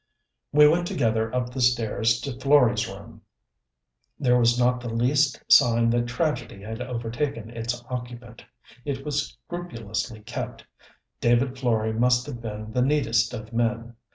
[0.51, 3.21] We went together up the stairs to Florey's room.
[4.19, 8.43] There was not the least sign that tragedy had overtaken its occupant.
[8.83, 10.65] It was scrupulously kept:
[11.19, 13.93] David Florey must have been the neatest of men.